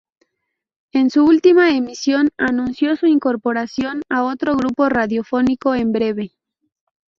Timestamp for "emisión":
1.77-2.29